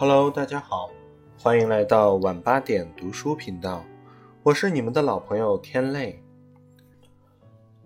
[0.00, 0.88] Hello，大家好，
[1.38, 3.84] 欢迎来到晚八点读书频道，
[4.42, 6.24] 我是你们的老朋友天泪。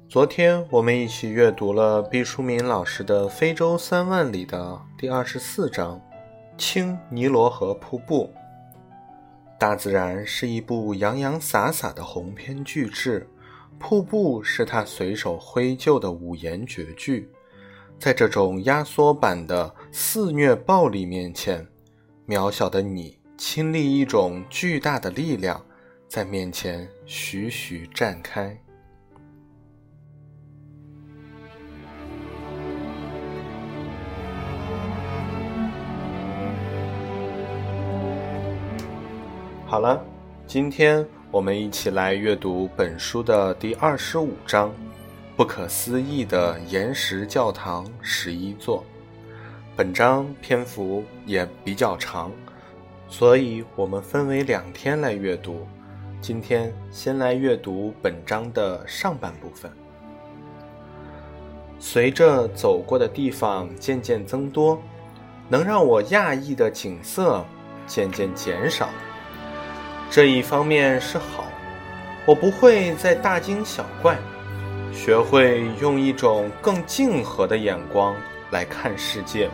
[0.09, 5.97] 昨天我们一起阅读了毕淑敏老师的《非洲三万里》的第二十四章
[6.57, 8.33] 《青尼罗河瀑布》。
[9.59, 13.29] 大自然是一部洋洋洒洒的鸿篇巨制，
[13.77, 17.29] 瀑布是他随手挥就的五言绝句。
[17.99, 21.67] 在这种压缩版的肆虐暴力面前，
[22.27, 25.63] 渺小的你亲历一种巨大的力量
[26.09, 28.59] 在面前徐徐绽开。
[39.67, 40.03] 好了，
[40.47, 44.73] 今天我们一起来阅读本书的第二十五章。
[45.37, 48.83] 不可思议的岩石教堂十一座，
[49.77, 52.31] 本章篇幅也比较长，
[53.09, 55.67] 所以我们分为两天来阅读。
[56.21, 59.69] 今天先来阅读本章的上半部分。
[61.81, 64.81] 随着走过的地方渐渐增多，
[65.49, 67.45] 能让我讶异的景色
[67.85, 68.89] 渐渐减少。
[70.09, 71.47] 这一方面是好，
[72.25, 74.17] 我不会再大惊小怪。
[74.93, 78.15] 学会用一种更静和的眼光
[78.53, 79.51] 来看世界，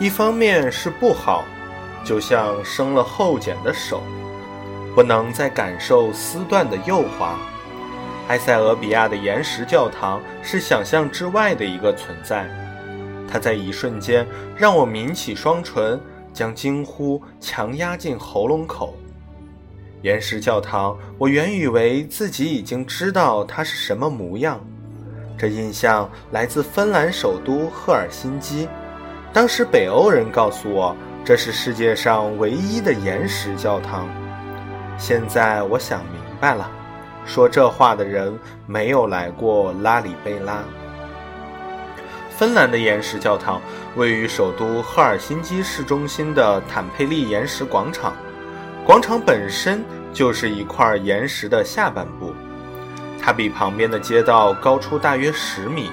[0.00, 1.44] 一方面是不好，
[2.02, 4.02] 就像生了后茧的手，
[4.94, 7.34] 不能再感受丝缎的诱惑。
[8.28, 12.48] 埃塞俄比亚的岩石教堂是想象之外的一个存在，
[13.30, 14.26] 它在一瞬间
[14.56, 16.00] 让我抿起双唇，
[16.32, 18.96] 将惊呼强压进喉咙口。
[20.00, 24.58] 岩石教堂，我原以为自己已经知道它是什么模样。
[25.36, 28.66] 这印象来自芬兰首都赫尔辛基。
[29.32, 34.08] 当时北欧人告诉我，这是世界上唯一的岩石教堂。
[34.98, 36.68] 现在我想明白了，
[37.24, 38.36] 说这话的人
[38.66, 40.64] 没有来过拉里贝拉。
[42.28, 43.62] 芬兰的岩石教堂
[43.94, 48.12] 位于首都赫尔辛基市中心的坦佩利岩石广场。
[48.84, 52.34] 广场本身就是一块岩石的下半部，
[53.22, 55.92] 它比旁边的街道高出大约十米。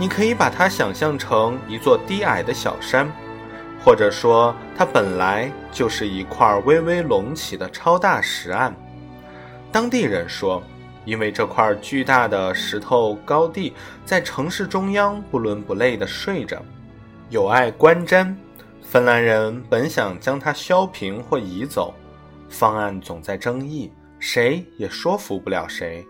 [0.00, 3.06] 你可以把它想象成一座低矮的小山，
[3.84, 8.74] 或者说它本来就是一块微微隆起的超大石岸。
[9.70, 10.62] 当地人说，
[11.04, 13.74] 因为这块巨大的石头高地
[14.06, 16.62] 在城市中央不伦不类地睡着，
[17.28, 18.34] 有碍观瞻。
[18.80, 21.94] 芬兰人本想将它削平或移走。
[22.48, 26.02] 方案总在争议，谁也说服不了谁。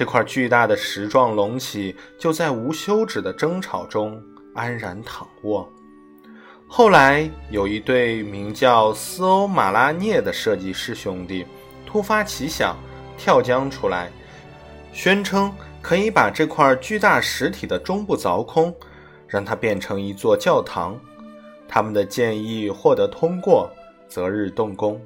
[0.00, 4.18] 这块巨大的石状隆起就在无休止的争吵中
[4.54, 5.70] 安然躺卧。
[6.66, 11.44] 后来有一对名叫斯欧马拉涅的设计师兄弟
[11.84, 12.74] 突发奇想，
[13.18, 14.10] 跳江出来，
[14.90, 15.52] 宣称
[15.82, 18.74] 可以把这块巨大实体的中部凿空，
[19.28, 20.98] 让它变成一座教堂。
[21.68, 23.70] 他们的建议获得通过，
[24.08, 24.98] 择日动工。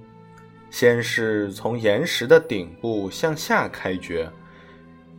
[0.70, 4.30] 先是从岩石的顶部向下开掘，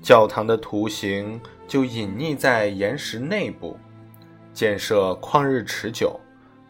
[0.06, 3.76] 教堂的图形就隐匿在岩石内部。
[4.54, 6.20] 建设旷日持久，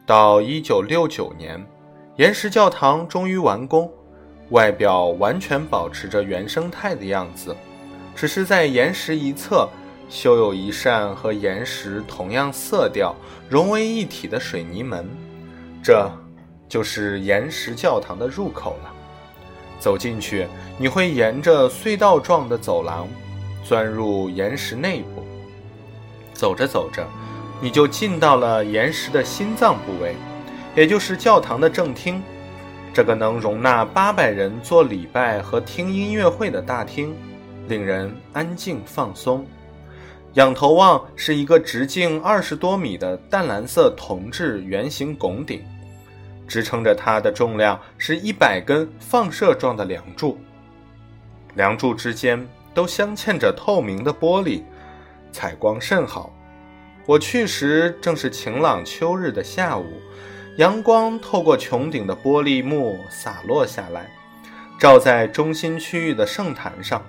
[0.05, 1.67] 到1969年，
[2.15, 3.91] 岩石教堂终于完工，
[4.51, 7.53] 外表完全保持着原生态的样子，
[8.15, 9.67] 只是在岩石一侧
[10.07, 13.13] 修有一扇和岩石同样色调、
[13.49, 15.05] 融为一体的水泥门。
[15.83, 16.09] 这。
[16.67, 18.91] 就是岩石教堂的入口了。
[19.77, 20.47] 走进去，
[20.79, 23.07] 你会沿着隧道状的走廊
[23.65, 25.25] 钻入岩石内部。
[26.33, 27.05] 走着走着，
[27.59, 30.15] 你就进到了岩石的心脏部位，
[30.75, 32.21] 也就是教堂的正厅。
[32.93, 37.13] 这个能容纳八百人做礼拜和听音乐会的大厅，
[37.67, 39.45] 令人安静放松。
[40.35, 45.61] 仰头望，是一个直径二十多米的淡蓝色铜制圆形拱顶。
[46.47, 50.37] 支撑着它的重量是一百根放射状的梁柱，
[51.55, 52.45] 梁柱之间
[52.75, 54.61] 都镶嵌着透明的玻璃，
[55.31, 56.31] 采光甚好。
[57.07, 59.85] 我去时正是晴朗秋日的下午，
[60.57, 64.11] 阳光透过穹顶的玻璃幕洒落下来，
[64.79, 67.01] 照在中心区域的圣坛上，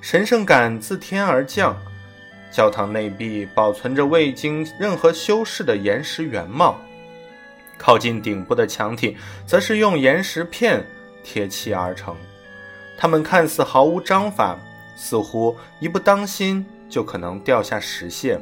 [0.00, 1.76] 神圣感自天而降。
[2.52, 6.78] 教堂内壁保存着未经任何修饰的岩石原貌。
[7.78, 9.16] 靠近顶部的墙体，
[9.46, 10.86] 则是用岩石片
[11.24, 12.14] 贴砌而成。
[12.98, 14.58] 它们看似毫无章法，
[14.96, 18.40] 似乎一不当心就可能掉下石屑。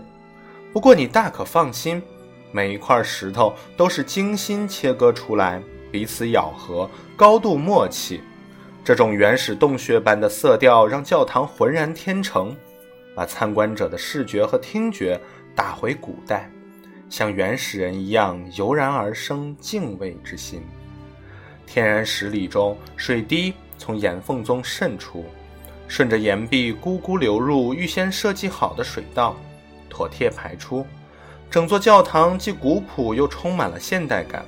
[0.73, 2.03] 不过你大可放心，
[2.53, 8.21] 每一块石头都是精心切割出来，彼此咬合，高度默契。
[8.85, 12.57] 这种原始洞穴般的色调让教堂浑然天成，
[13.15, 15.21] 把参观者的视觉和听觉
[15.55, 16.51] 打回古代，
[17.09, 20.63] 像原始人一样油然而生敬畏之心。
[21.67, 25.25] 天然石里中，水滴从岩缝中渗出，
[25.91, 29.35] 顺着岩壁咕咕流入预先设计好的水道，
[29.89, 30.87] 妥帖排出。
[31.51, 34.47] 整座教堂既古朴又充满了现代感。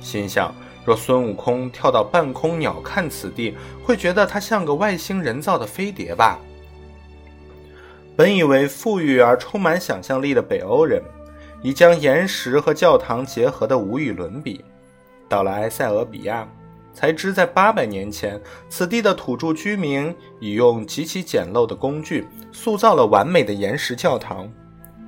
[0.00, 0.52] 心想。
[0.82, 3.54] 若孙悟空跳到半空鸟瞰此地，
[3.84, 6.38] 会觉得它像个外星人造的飞碟吧？
[8.16, 11.02] 本以为富裕而充满想象力的北欧人，
[11.62, 14.64] 已将岩石和教堂结合得无与伦比。
[15.28, 16.48] 到了埃塞俄比亚，
[16.92, 24.50] 才知在八百年前，此地的土著居民已用极其简陋的工具塑造了完美的岩石教堂，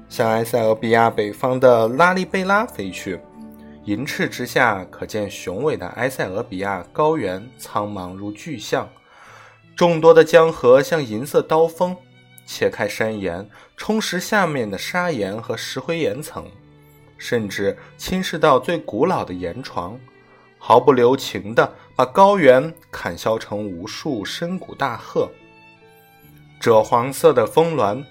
[0.08, 3.20] 向埃塞俄比亚北方的拉利贝拉飞去。
[3.84, 8.88] 银翅之下，可见雄伟的埃塞俄比亚高原苍茫如巨象，
[9.74, 11.96] 众多的江河像银色刀锋，
[12.46, 16.46] 切开山岩，冲蚀下面的砂岩和石灰岩层，
[17.18, 19.98] 甚至侵蚀到最古老的岩床，
[20.64, 25.28] 毫不留情地把高原砍削成无数深谷大壑。
[26.60, 28.04] 赭黄色的峰峦，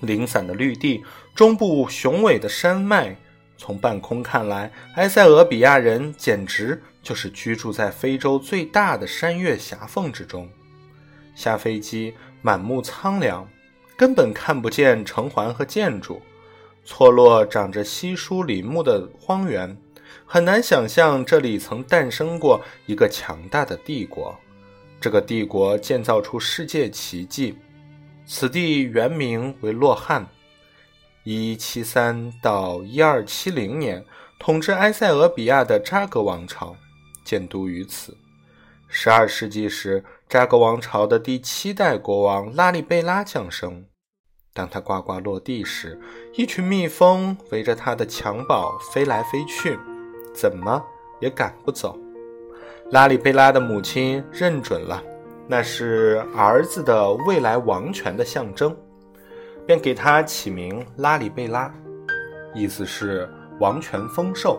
[0.00, 1.02] 零散的绿地，
[1.34, 3.16] 中部雄伟的山脉。
[3.56, 10.46] 从半空看来，埃塞俄比亚人简直就是居住在非洲最大的山岳狭缝之中。
[11.34, 12.12] 下飞机，
[12.42, 13.48] 满目苍凉，
[13.96, 16.20] 根本看不见城环和建筑，
[16.84, 19.74] 错落长着稀疏林木的荒原，
[20.30, 24.38] 很难想象这里曾诞生过一个强大的帝国。
[25.00, 27.56] 这个帝国建造出世界奇迹。
[28.26, 30.28] 此地原名为洛汗。
[31.24, 34.04] 一七三到一二七零年，
[34.38, 36.76] 统治埃塞俄比亚的扎格王朝
[37.24, 38.14] 建都于此。
[38.86, 43.86] 十二世纪时，扎格王朝的第七代国王拉里贝拉降生。
[44.52, 45.98] 当他呱呱落地时，
[46.34, 49.78] 一群蜜蜂围着他的襁褓飞来飞去，
[50.38, 50.82] 怎么
[51.18, 51.98] 也赶不走。
[52.90, 55.02] 拉里贝拉的母亲认准了，
[55.48, 58.74] 那是儿子的未来王权的象征。
[59.66, 61.70] 便给他起名拉里贝拉，
[62.54, 63.28] 意思是
[63.60, 64.58] 王权丰寿。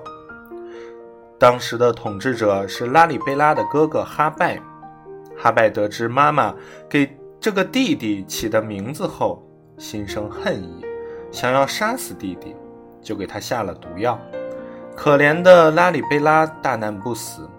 [1.39, 4.61] 当时的统治者是拉里贝拉的哥哥哈拜。
[5.35, 6.53] 哈拜得知妈妈
[6.87, 9.41] 给这个弟弟起的名字后，
[9.77, 10.85] 心生恨意，
[11.31, 12.55] 想要杀死弟弟，
[13.01, 14.19] 就给他下了毒药。
[15.01, 17.49] 可怜的拉里贝拉大难不死，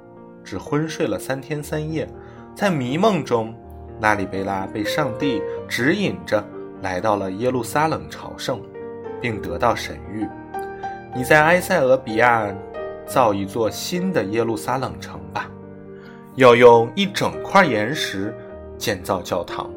[0.44, 2.06] 只昏睡了三天三夜。
[2.54, 3.54] 在迷梦中，
[4.02, 6.44] 拉里贝拉被上帝指引着。
[6.82, 8.60] 来到了耶路撒冷朝圣，
[9.22, 10.28] 并得到神谕：
[11.16, 12.46] 你在埃塞俄比亚
[13.06, 15.50] 造一座新的耶路撒冷城吧，
[16.34, 18.36] 要用一整块岩石
[18.76, 19.70] 建造教堂。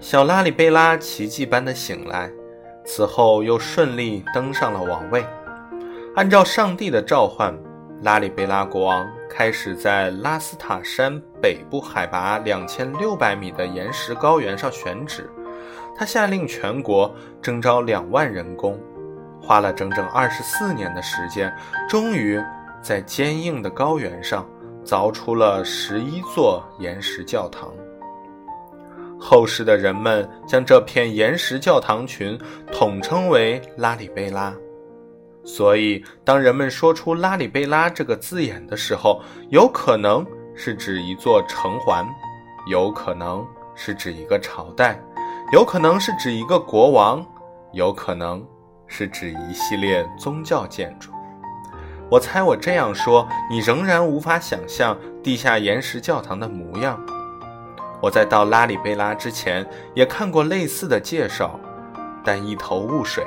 [0.00, 2.28] 小拉里贝拉奇迹般的醒来，
[2.84, 5.24] 此后又顺利登上了王位。
[6.14, 7.52] 按照上帝的召唤，
[8.02, 15.28] 拉里贝拉国王开始在拉斯塔山北部海拔两千六百米的岩石高原上选址。
[15.96, 18.78] 他下令全国征招两万人工，
[19.42, 21.52] 花了整整二十四年的时间，
[21.88, 22.40] 终于
[22.80, 24.48] 在坚硬的高原上
[24.84, 27.72] 凿出了十一座岩石教堂。
[29.18, 32.38] 后世的人们将这片岩石教堂群
[32.72, 34.54] 统称为拉里贝拉。
[35.44, 42.06] 所以，当人们说出“拉里贝拉”这个字眼的时候，有可能是指一座城环，
[42.66, 44.98] 有可能是指一个朝代。
[45.52, 47.24] 有可能是指一个国王，
[47.72, 48.44] 有可能
[48.86, 51.10] 是指一系列宗教建筑。
[52.10, 56.98] 我猜我这样说，你仍然无法想象地下岩石教堂的模样。
[58.00, 61.60] 我在到拉里贝拉之前也看过类似的介绍，
[62.24, 63.24] 但一头雾水。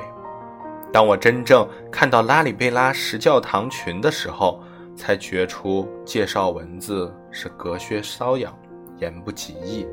[0.92, 4.62] 当我真正看到拉里贝拉石教堂群的时候，
[4.96, 8.52] 才觉出介绍文字是隔靴搔痒，
[8.98, 9.86] 言不及义。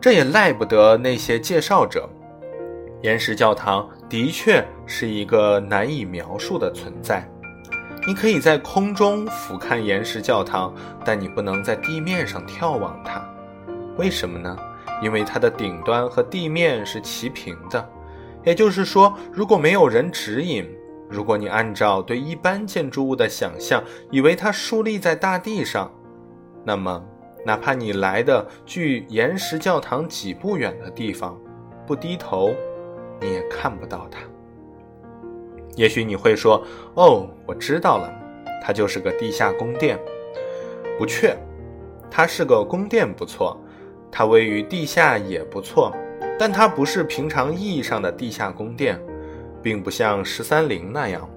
[0.00, 2.08] 这也赖不得那些介绍者。
[3.02, 7.28] 岩石教堂的确是一个难以描述的存在。
[8.06, 10.72] 你可以在空中俯瞰岩石教堂，
[11.04, 13.20] 但你不能在地面上眺望它。
[13.96, 14.56] 为什么呢？
[15.02, 17.88] 因为它的顶端和地面是齐平的。
[18.44, 20.68] 也就是说，如果没有人指引，
[21.08, 25.90] 如果你按照对一般建筑物的想象，以为它竖立在大地上，
[26.64, 27.04] 那么。
[27.44, 31.36] 哪怕你来的距岩石教堂几步远的地方，
[31.84, 32.54] 不低头，
[33.20, 34.20] 你也看不到它。
[35.74, 38.14] 也许你会说：“哦，我知道了，
[38.62, 39.98] 它就是个地下宫殿。”
[40.96, 41.36] 不确，
[42.08, 43.60] 它是个宫殿不错，
[44.08, 45.92] 它位于地下也不错，
[46.42, 49.00] 但它不是平常意义上的地下宫殿，
[49.62, 51.30] 并不像十三陵那样。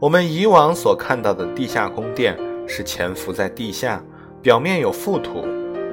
[0.00, 4.02] 我们以往所看到的地下宫殿是潜伏在地下，
[4.42, 5.46] 表面有覆土，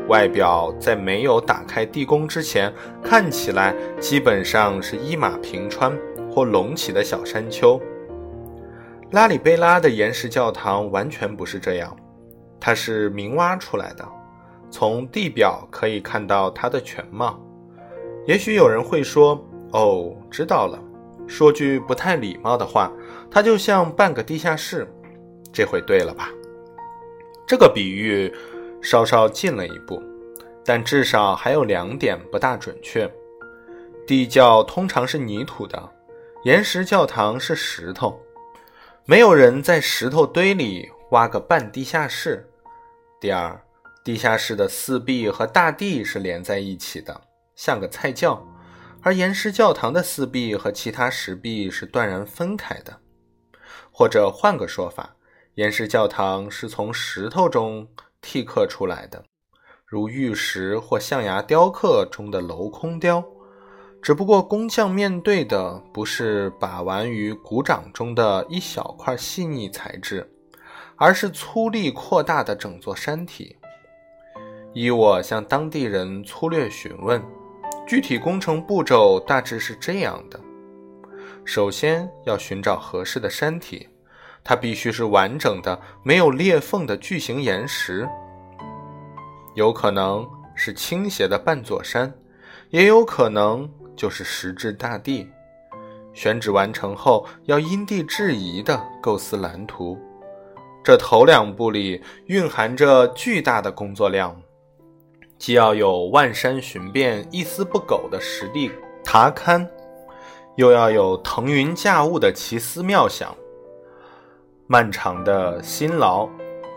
[0.07, 5.95] 外表在没有打开地宫之前，看起来基本上是一马平川。
[6.31, 7.79] 或隆起的小山丘。
[9.11, 11.95] 拉里贝拉的岩石教堂完全不是这样，
[12.59, 14.03] 它是明挖出来的，
[14.71, 17.39] 从地表可以看到它的全貌。
[18.25, 20.81] 也许有人会说：“哦，知道了。”
[21.27, 22.91] 说句不太礼貌的话，
[23.31, 24.87] 它就像半个地下室。
[25.51, 26.29] 这回对了吧？
[27.47, 28.31] 这个比喻
[28.81, 30.01] 稍稍进了一步，
[30.63, 33.09] 但至少还有两点不大准确。
[34.05, 35.91] 地窖通常是泥土的。
[36.43, 38.19] 岩石教堂是石头，
[39.05, 42.47] 没有人在石头堆里挖个半地下室。
[43.19, 43.59] 第二，
[44.03, 47.19] 地下室的四壁和大地是连在一起的，
[47.55, 48.45] 像个菜窖，
[49.01, 52.99] 而岩石教堂的四壁和其他石壁是断然分开的。
[53.91, 55.15] 或者换个说法，
[55.55, 57.87] 岩石教堂是从石头中
[58.21, 59.23] 剔刻出来的，
[59.85, 63.23] 如玉石或象牙雕刻中的镂空雕。
[64.01, 70.29] 只不过工匠面对的不是把玩于鼓掌中的一小块细腻材质，
[70.95, 73.57] 而是粗粝扩大的整座山体。
[74.73, 77.19] 依我向当地人粗略询问，
[77.85, 80.39] 具体工程步骤大致是这样的：
[81.43, 83.87] 首先要寻找合适的山体，
[84.43, 88.07] 它必须是完整的、没有裂缝的巨型岩石，
[89.53, 92.13] 有可能是倾斜的半座山，
[92.69, 93.69] 也有可能。
[93.97, 95.25] 就是石质大地，
[96.13, 99.97] 选址完成后，要因地制宜地构思蓝图。
[100.83, 104.35] 这头两步里蕴含着巨大的工作量，
[105.37, 108.71] 既要有万山寻遍、一丝不苟的实地
[109.03, 109.67] 踏勘，
[110.55, 113.35] 又要有腾云驾雾的奇思妙想。
[114.67, 116.27] 漫长的辛劳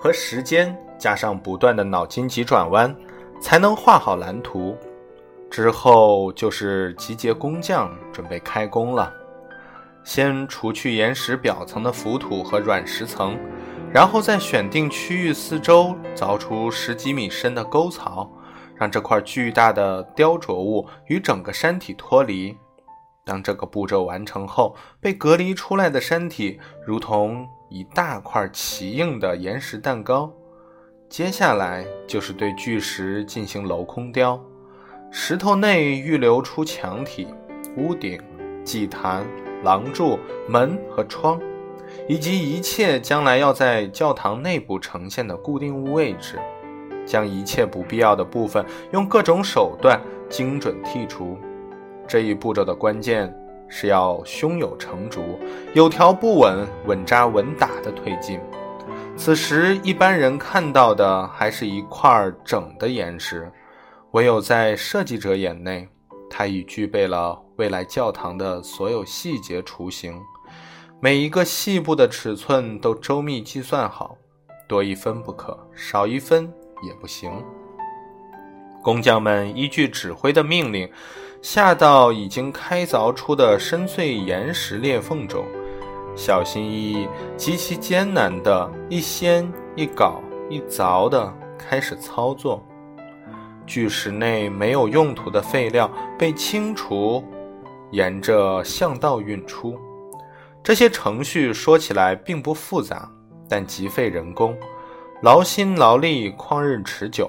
[0.00, 2.94] 和时间，加上不断的脑筋急转弯，
[3.40, 4.76] 才能画好蓝图。
[5.50, 9.10] 之后就是集结工匠，准备开工了。
[10.04, 13.38] 先除去岩石表层的浮土和软石层，
[13.92, 18.30] 然后再选定区域四周凿出十几米深的沟槽，
[18.78, 22.56] 让这块巨大的雕琢物与整个山体脱离。
[23.24, 30.32] 当这个步骤完成后，被隔离出来的山体如同一大块奇硬的岩石蛋糕。
[31.10, 34.42] 接下来就是对巨石进行镂空雕。
[35.10, 37.28] 石头内预留出墙体、
[37.76, 38.20] 屋顶、
[38.64, 39.26] 祭坛、
[39.62, 41.40] 廊柱、门和窗，
[42.06, 46.38] 以及一切将来要在教堂内部呈现的固定物位置，
[47.08, 51.36] 将一切不必要的部分用各种手段精准剔除。
[52.06, 53.34] 这一步骤的关键
[53.68, 55.38] 是要胸有成竹、
[55.74, 58.38] 有条不紊、稳扎稳打地推进。
[59.16, 63.50] 此时，一般人看到的还是一块整的岩石。
[64.12, 65.86] 唯有在设计者眼内，
[66.30, 70.18] 它已具备了未来教堂的所有细节雏形，
[70.98, 74.16] 每一个细部的尺寸都周密计算好，
[74.66, 76.50] 多一分不可，少一分
[76.82, 77.30] 也不行。
[78.82, 80.88] 工匠们依据指挥的命令，
[81.42, 85.44] 下到已经开凿出的深邃岩石裂缝中，
[86.16, 92.62] 小心翼翼、极其艰难地一掀一镐一凿地开始操作。
[93.66, 97.22] 巨石内没有用途的废料被清除，
[97.90, 99.78] 沿着巷道运出。
[100.62, 103.10] 这些程序说起来并不复杂，
[103.48, 104.56] 但极费人工，
[105.20, 107.28] 劳心劳力，旷日持久。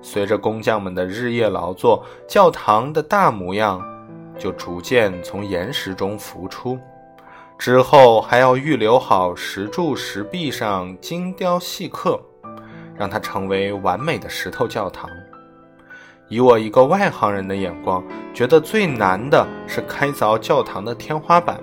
[0.00, 3.82] 随着工匠们的日夜劳作，教堂的大模样
[4.38, 6.78] 就逐渐从岩石中浮出。
[7.58, 12.20] 之后还要预留好石柱、石壁上精雕细刻，
[12.94, 15.10] 让它成为完美的石头教堂。
[16.28, 18.00] 以我一个外行人的眼光，
[18.32, 21.58] 觉得最难的是开凿教堂的天花板。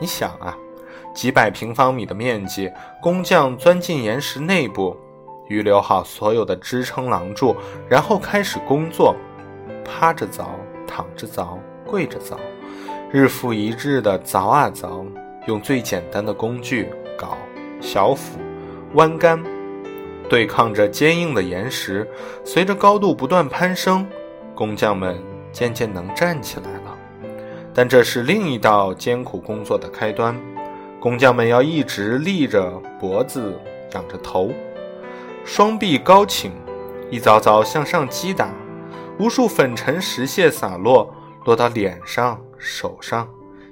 [0.00, 0.56] 你想啊，
[1.14, 2.70] 几百平方米的面积，
[3.02, 4.96] 工匠钻进岩石内部，
[5.48, 7.56] 预留好所有的支撑廊柱，
[7.88, 9.12] 然后开始工作，
[9.84, 10.44] 趴着凿，
[10.86, 12.36] 躺着凿，跪着凿，
[13.10, 15.04] 日复一日的凿啊凿，
[15.48, 17.30] 用最简单的工具——镐、
[17.80, 18.38] 小斧、
[18.94, 19.42] 弯杆。
[20.28, 22.08] 对抗着坚硬的岩石，
[22.44, 24.06] 随着高度不断攀升，
[24.54, 26.96] 工匠们渐渐能站起来了。
[27.74, 30.40] 但这是另一道艰苦工作的开端。
[31.02, 33.58] 工匠们要一直立着脖子，
[33.92, 34.52] 仰着头，
[35.44, 36.52] 双臂高挺，
[37.10, 38.54] 一凿凿向上击打，
[39.18, 41.12] 无数粉尘石屑洒落，
[41.44, 43.28] 落到脸上、手上、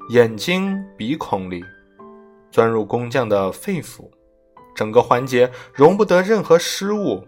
[0.09, 1.63] 眼睛、鼻孔里，
[2.51, 4.11] 钻入工匠的肺腑。
[4.75, 7.25] 整个环节容不得任何失误，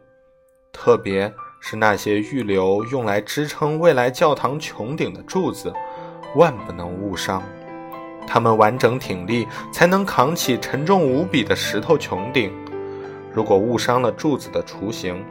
[0.72, 5.72] 特别是那些预留用来支撑未来教堂穹顶的柱子，
[6.34, 7.40] 万不能误伤。
[8.26, 12.52] 他们完整挺立，才能扛起沉重无比的石头穹顶。
[13.32, 15.24] 如果误伤了柱子的雏形，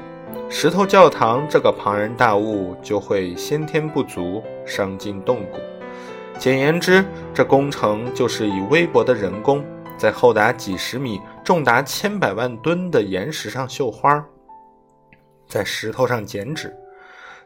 [0.50, 5.57] 石头教堂这个庞然大物就会先天不足，伤筋动骨。
[6.38, 9.63] 简言之，这工程就是以微薄的人工，
[9.98, 14.25] 在厚达几十米、重达千百万吨的岩石上绣花，
[15.48, 16.75] 在石头上剪纸，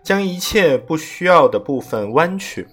[0.01, 2.65] 将一切不需要的部分弯曲。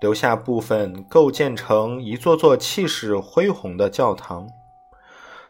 [0.00, 4.46] 留下部分构建成一座座气势恢宏的教堂。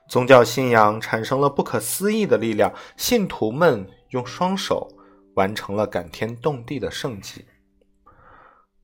[0.09, 4.89] 宗教信仰产生了不可思议的力量，信徒们用双手
[5.35, 7.45] 完成了感天动地的圣迹。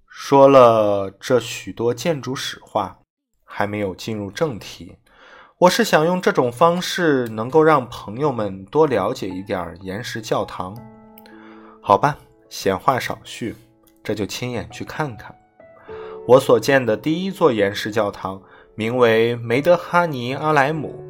[0.08, 2.98] 说了这许多建筑史话，
[3.44, 4.96] 还没有进入正题。
[5.58, 10.76] 我是想用这种方式，能够让朋友们多了解一点岩石教堂。
[11.80, 12.18] 好吧，
[12.50, 13.54] 闲话少叙，
[14.02, 15.32] 这就亲眼去看看。
[16.24, 18.40] 我所见的第一座岩石教堂，
[18.76, 21.02] 名为梅德哈尼阿莱姆，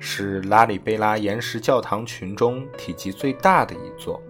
[0.00, 4.20] 是拉里贝拉岩石教堂群中体积最大的一座。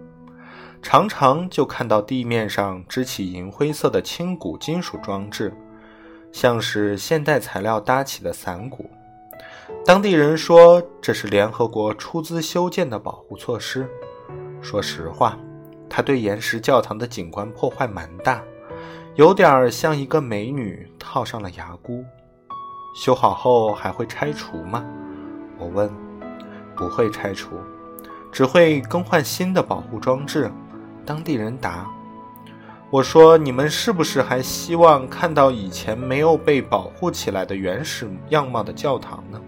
[0.83, 5.51] 常常就看到地面上支起银灰色的轻骨金属装置，
[6.31, 8.87] 像是现代材料搭起的伞骨。
[9.83, 13.89] 当地人说这是联合国出资修建的保护措施。
[14.61, 15.39] 说实话，
[15.89, 18.43] 它对岩石教堂的景观破坏蛮大。
[19.19, 22.05] 有点像一个美女套上了牙箍，
[22.95, 24.81] 修好后还会拆除吗？
[25.57, 25.91] 我问。
[26.73, 27.57] 不会拆除，
[28.31, 30.49] 只会更换新的保护装置。
[31.05, 31.85] 当地人答。
[32.89, 39.41] 我说：你们是不是还希望看到以前没有被保护起来的原始样貌的教堂呢？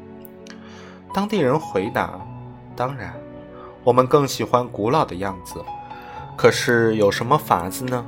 [1.14, 2.20] 当地人回答：
[2.76, 3.14] 当然，
[3.86, 5.64] 我们更喜欢古老的样子。
[6.36, 8.06] 可是有什么法子呢？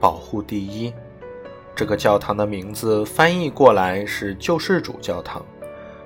[0.00, 0.90] 保护第一，
[1.76, 5.44] 这个教堂的名字翻译过来是救世主教堂，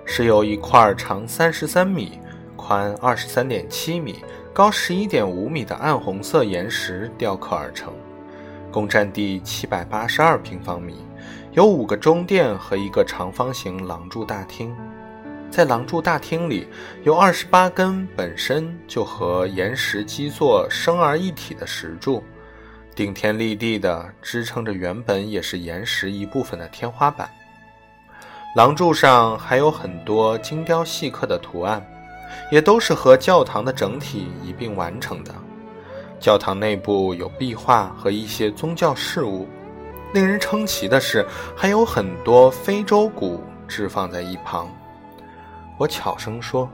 [0.05, 2.19] 是由一块长三十三米、
[2.57, 4.17] 宽二十三点七米、
[4.53, 7.93] 高十一点五米的暗红色岩石雕刻而成，
[8.73, 10.97] 共占地七百八十二平方米，
[11.53, 14.75] 有五个中殿和一个长方形廊柱大厅。
[15.53, 16.67] 在廊柱大厅里，
[17.05, 22.25] 有二十八根本身就和岩石基座生而一体的石柱。
[22.95, 27.29] 顶天立地地支撑着原本也是岩石一部分的天花板，
[28.55, 31.85] 廊柱上还有很多精雕细刻的图案，
[32.53, 35.35] 也都是和教堂的整体一并完成的。
[36.21, 39.49] 教堂内部有壁画和一些宗教事物，
[40.13, 41.27] 令人称奇的是，
[41.57, 44.73] 还有很多非洲鼓置放在一旁。
[45.77, 46.71] 我悄声说：“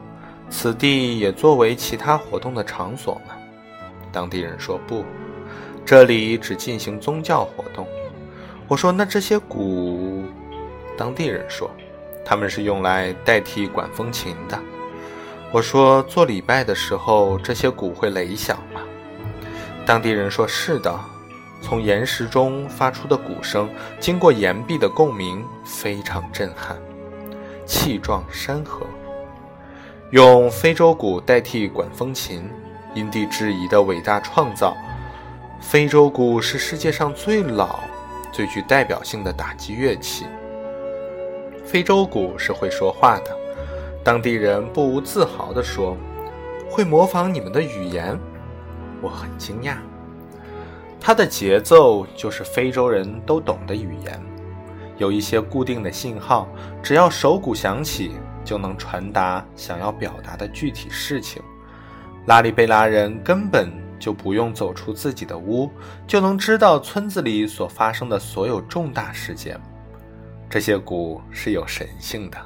[0.51, 3.35] 此地也作为其他活动的场所吗？”
[4.13, 5.03] 当地人说：“不。”
[5.85, 7.87] 这里只进行宗教活动。
[8.69, 10.25] 我说：“那这些鼓？”
[10.97, 11.71] 当地人说
[12.25, 14.59] ：“他们是用来代替管风琴的。”
[15.53, 18.81] 我说：“做礼拜的时候，这些鼓会雷响吗？”
[19.85, 20.99] 当地人说：“是的。”
[21.63, 26.79] 从岩石中发出的鼓声，经过岩壁的共鸣，非常震撼，
[27.67, 28.87] 气壮山河。
[30.11, 32.49] 用非洲鼓代替管风琴，
[32.95, 34.75] 因地制宜的伟大创造。
[35.61, 37.81] 非洲鼓是世界上最老、
[38.33, 40.27] 最具代表性的打击乐器。
[41.65, 43.37] 非洲鼓是会说话的，
[44.03, 45.97] 当地人不无自豪地说
[46.69, 48.19] ：“会模仿你们的语言。”
[49.01, 49.77] 我很惊讶。
[50.99, 54.21] 它的节奏就是非洲人都懂的语言，
[54.97, 56.49] 有一些固定的信号，
[56.83, 58.13] 只要手鼓响起，
[58.45, 61.41] 就能传达想要表达的具体事情。
[62.27, 63.80] 拉里贝拉人根本。
[64.01, 65.71] 就不用走出自己的屋，
[66.07, 69.61] 就能知道村子里所发生的所有重大事件。
[70.49, 72.39] 这些鼓是有神性的，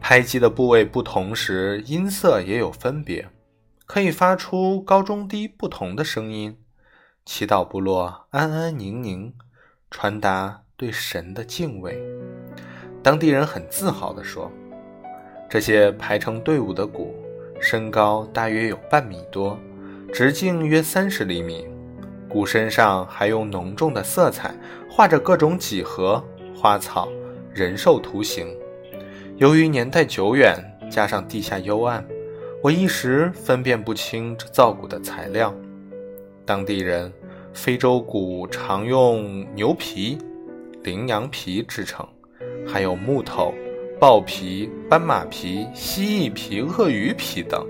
[0.00, 3.26] 拍击的部位不同时，音色也有分别，
[3.86, 6.58] 可以发出高中低不同的声音。
[7.24, 9.32] 祈祷部落安安宁宁，
[9.90, 11.96] 传达对神的敬畏。
[13.02, 14.50] 当地人很自豪地说
[15.48, 17.14] ：“这些排成队伍的鼓，
[17.60, 19.58] 身高大约有半米多。”
[20.12, 21.66] 直径约三十厘米，
[22.28, 24.54] 鼓身上还用浓重的色彩
[24.86, 26.22] 画着各种几何、
[26.54, 27.08] 花草、
[27.54, 28.46] 人兽图形。
[29.38, 30.54] 由于年代久远，
[30.90, 32.06] 加上地下幽暗，
[32.62, 35.52] 我一时分辨不清这造鼓的材料。
[36.44, 37.10] 当地人，
[37.54, 40.18] 非洲鼓常用牛皮、
[40.82, 42.06] 羚羊皮制成，
[42.66, 43.54] 还有木头、
[43.98, 47.66] 豹皮、斑马皮、蜥蜴皮、鳄鱼皮等，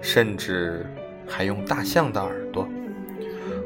[0.00, 0.86] 甚至
[1.26, 2.68] 还用大象的耳朵。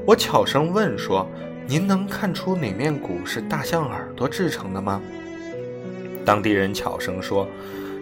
[0.06, 1.28] 我悄声问说
[1.66, 5.00] ：“您能看出哪面鼓是大象耳朵制成的吗？”
[6.24, 7.46] 当地人悄声说：“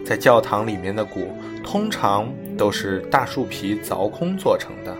[0.05, 4.95] 在教堂里面的鼓，通常都是大树皮凿空做成的。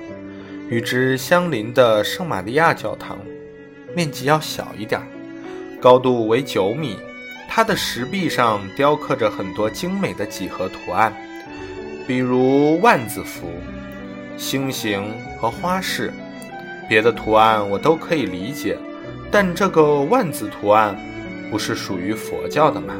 [0.69, 3.17] 与之相邻的圣玛利亚教堂，
[3.95, 5.01] 面积要小一点，
[5.79, 6.97] 高度为九米。
[7.49, 11.13] 它的石壁上雕刻着很多精美的几何图案，
[12.05, 13.47] 比如万字符、
[14.37, 15.03] 星形
[15.37, 16.13] 和花式。”
[16.87, 18.77] 别的图案我都可以理解，
[19.29, 20.95] 但这个万字图案
[21.51, 22.93] 不是属于佛教的吗？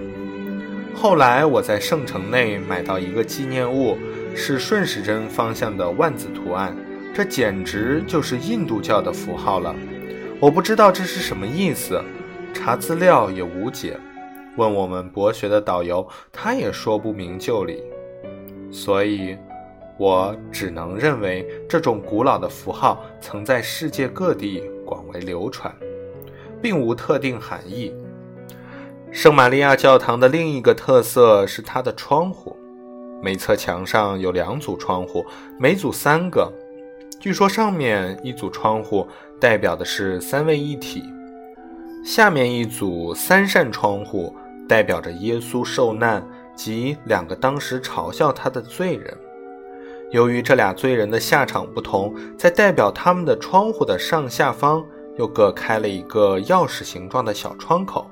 [0.94, 3.98] 后来我在圣城内买到一个纪念物，
[4.36, 6.76] 是顺时针方向的万字图案，
[7.14, 9.74] 这简直就是印度教的符号了。
[10.42, 12.02] 我不知道这是什么意思，
[12.54, 13.98] 查资料也无解，
[14.58, 17.82] 问我们博学的导游，他也说不明就里，
[18.70, 19.38] 所以。
[19.98, 25.74] 我只能认为，这种古老的符号曾在世界各地广为流传，
[26.62, 27.94] 并无特定含义。
[29.12, 32.56] 圣玛利亚教堂的另一个特色是它的窗户，
[33.24, 35.26] 每侧墙上有两组窗户，
[35.58, 36.52] 每组三个。
[37.20, 39.08] 据说上面一组窗户
[39.40, 41.04] 代表的是三位一体，
[42.06, 44.36] 下面一组三扇窗户
[44.70, 46.24] 代表着耶稣受难
[46.56, 49.18] 及两个当时嘲笑他的罪人。
[50.12, 54.82] 由于这俩罪人的下场不同，在代表他们的窗户的上下方
[55.18, 58.10] 又各开了一个钥匙形状的小窗口。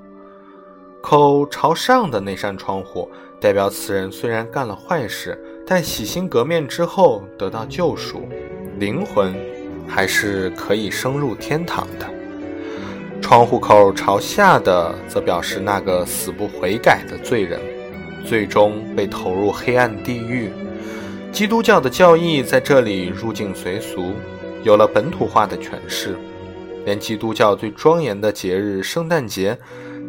[1.01, 8.27] 口朝上的那扇窗户代表此人虽然干了坏事，但洗心革面之后得到救赎，
[8.77, 9.33] 灵魂
[9.87, 12.05] 还是可以升入天堂的。
[13.21, 17.61] 窗户口朝下的则表示那个死不悔改的罪人，
[18.25, 20.51] 最终被投入黑暗地狱。
[21.35, 24.13] 基督教的教义在这里入境随俗，
[24.63, 26.15] 有了本土化的诠释。
[26.85, 29.57] 连基督教最庄严的节日圣诞节，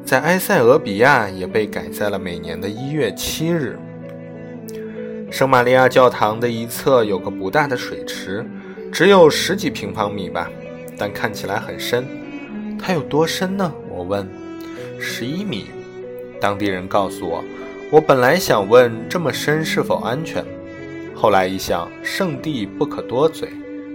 [0.05, 3.77] 在埃塞俄比亚也被改在了每年的一月七日。
[5.29, 8.47] 圣玛利亚教堂的一侧有个不大的水池，
[8.93, 10.49] 只有十几平方米吧，
[10.97, 12.07] 但看起来很深。
[12.79, 13.73] 它有多深呢？
[13.91, 14.25] 我问。
[15.01, 15.71] 十一米。
[16.41, 17.43] 当地人告诉我。
[17.91, 20.45] 我本来想问这么深是否安全。
[21.19, 23.49] 后来一想，圣地不可多嘴，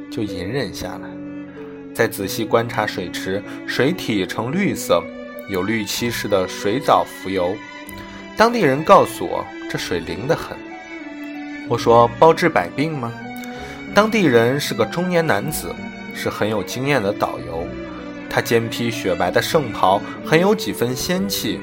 [0.09, 1.07] 就隐忍下来。
[1.93, 5.03] 再仔细观察水池，水体呈绿色，
[5.47, 7.55] 有绿漆似的水藻浮游。
[8.35, 10.57] 当地人告诉我，这水灵得很。
[11.69, 13.13] 我说：“包治百病吗？”
[13.93, 15.67] 当地人是个中年男子，
[16.15, 17.67] 是很有经验的导游。
[18.31, 21.59] 他肩披雪白的圣袍，很有几分仙气。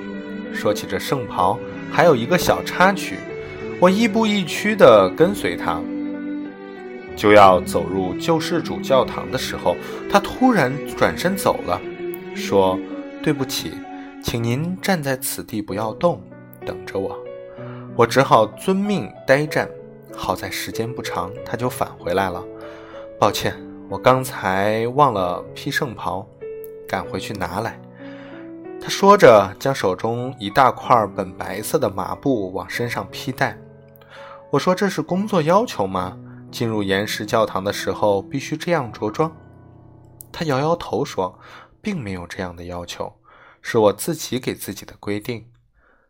[0.54, 1.58] 说起这圣袍，
[1.90, 3.16] 还有一个小插曲。
[3.80, 5.80] 我亦步亦趋地跟随他，
[7.14, 9.76] 就要走入救世主教堂的时候，
[10.10, 11.80] 他突然转身走了，
[12.34, 12.76] 说
[13.22, 13.70] ：“对不起，
[14.20, 16.20] 请您站在此地不要动，
[16.66, 17.16] 等着我。”
[17.94, 19.68] 我只好遵命呆站。
[20.16, 22.44] 好在时间不长，他就返回来了。
[23.16, 23.54] 抱歉，
[23.88, 26.26] 我刚才忘了披圣袍，
[26.88, 27.80] 赶回去拿来。
[28.80, 33.56] 他说着，将手中一大块本白色的麻布往身上披戴。
[34.50, 36.16] 我说：“这是工作要求吗？
[36.50, 39.30] 进入岩石教堂的时候必须这样着装？”
[40.32, 41.38] 他摇摇头说
[41.82, 43.12] ：“并没有这样的要求，
[43.60, 45.44] 是我自己给自己的规定。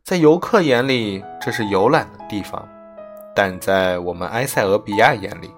[0.05, 2.62] 在游客眼里，这是游览的地方；
[3.35, 5.51] 但在我们埃塞俄比亚眼里，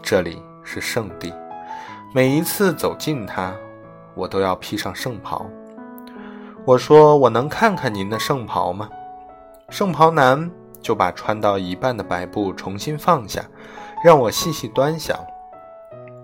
[0.00, 1.34] 这里是圣地。
[2.14, 3.52] 每一次走进它，
[4.14, 5.44] 我都要披上圣袍。”
[6.64, 8.88] 我说：“我能看看您的圣袍吗？”
[9.70, 10.48] 圣袍男。
[10.82, 13.42] 就把穿到一半的白布重新放下，
[14.04, 15.16] 让我细细端详。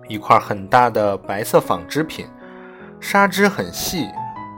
[0.07, 2.27] 一块很大的白色纺织品，
[2.99, 4.09] 纱织很细、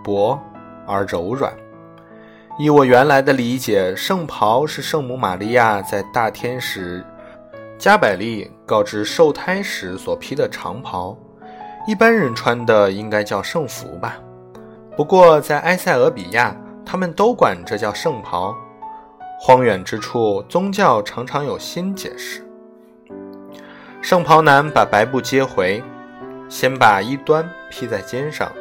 [0.04, 0.40] 薄
[0.88, 1.54] 而柔软。
[2.58, 7.06] 依我原来的理解，圣袍是圣母玛利亚在大天使
[7.78, 11.18] 加百利告知受胎时所披的长袍。
[11.88, 14.18] 一般人穿的应该叫圣服吧？
[14.96, 18.56] 不过在埃塞俄比亚，他们都管这叫圣袍。
[19.44, 22.46] 荒远之处，宗教常常有新解释。
[24.00, 25.84] 圣袍男把白布接回，
[26.48, 28.52] 先把一端披在肩上，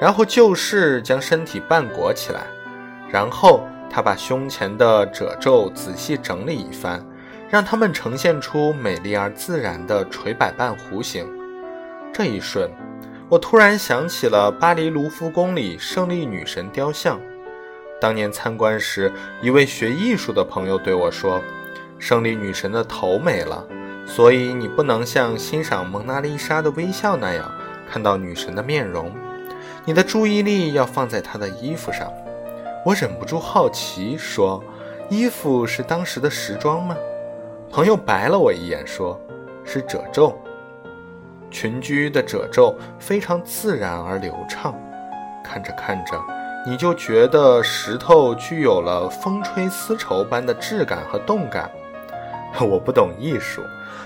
[0.00, 2.46] 然后就势将身体半裹起来，
[3.10, 7.04] 然后他把胸前的褶皱仔细整理一番，
[7.50, 11.28] 让它们呈现出美丽而自然的垂摆半弧形。
[12.14, 12.70] 这一瞬，
[13.28, 17.20] 我突然想起了巴黎卢浮宫里胜利女神雕像。
[18.00, 21.38] 当年参观时，一位学艺术的朋友对我说
[22.00, 23.62] ：“胜利女神的头没了，
[24.06, 27.52] 所以你不能像欣赏蒙娜丽莎的微笑那样
[27.86, 29.12] 看到女神的面容。
[29.84, 32.10] 你的注意力要放在她的衣服上。”
[32.86, 34.64] 我忍不住好奇说
[35.10, 36.96] ：“衣服是当时的时装吗？”
[37.70, 39.20] 朋友白了我一眼说
[39.62, 40.34] ：“是褶皱。
[41.50, 44.74] 裙裾的褶皱非常自然而流畅，
[45.44, 46.18] 看着看着。”
[46.66, 51.70] 你就觉得石头具有了风吹丝绸般的质感和动感。
[52.60, 53.62] 我不懂艺术，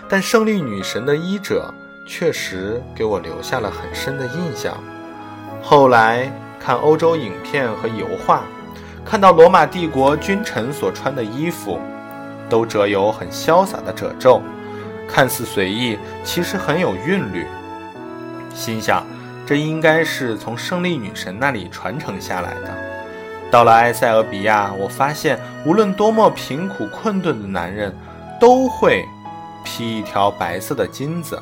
[0.09, 1.73] 但胜利女神的衣褶
[2.07, 4.77] 确实给我留下了很深的印象。
[5.62, 8.45] 后来看欧洲影片和油画，
[9.05, 11.81] 看到罗马帝国君臣所穿的衣服，
[12.49, 14.40] 都折有很潇洒的褶皱，
[15.09, 17.47] 看似随意，其实很有韵律。
[18.55, 19.05] 心想。
[19.46, 22.74] 这应该是从胜利女神那里传承下来的。
[23.50, 27.94] 到了埃塞俄比亚，我发现无论多么贫苦困顿的男人，
[28.40, 29.04] 都会
[29.62, 31.40] 披一条白色的巾子，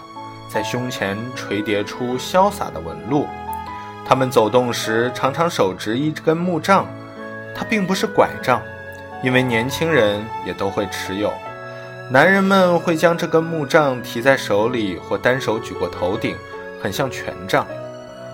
[0.48, 3.26] 在胸前垂叠出潇洒的纹路。
[4.04, 6.86] 他们走动时常常手执一根木杖，
[7.54, 8.60] 它并不是拐杖，
[9.22, 11.32] 因为年轻人也都会持有。
[12.10, 16.36] 男人们会将这根木杖提在手里，或单手举过头顶，
[16.82, 17.64] 很像权杖。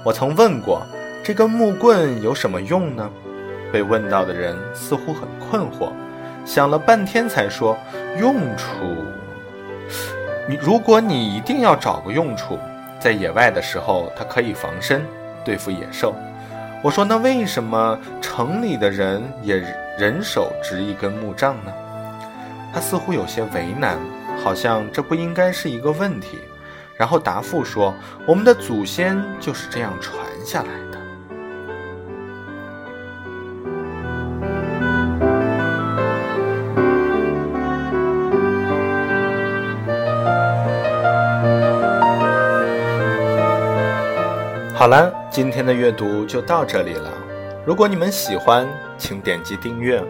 [0.09, 0.81] 我曾问过，
[1.23, 3.11] 这根木棍有什么用呢？
[3.71, 5.93] 被问到的人似乎很困惑，
[6.47, 7.77] 想了半天才说
[8.19, 8.67] ：“用处？
[10.49, 12.59] 你如果你一定要找个用处，
[12.99, 15.05] 在野外的时候，它可以防身，
[15.45, 16.15] 对付野兽。”
[16.83, 19.57] 我说：“那为什么城里的人也
[19.99, 21.73] 人手执一根木杖呢？”
[22.73, 23.99] 他似乎有些为难，
[24.43, 26.39] 好像这不应该是一个问题。
[26.99, 27.95] 然后答复说
[28.27, 30.99] ：“我们的祖先就是这样传下来的。”
[44.75, 47.11] 好了，今天的阅读就到这里了。
[47.65, 50.03] 如果你们喜欢，请点击订阅。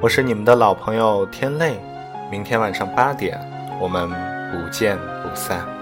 [0.00, 1.78] 我是你们的老朋友天泪。
[2.30, 3.38] 明天晚上八点，
[3.78, 4.08] 我们
[4.50, 5.79] 不见不散。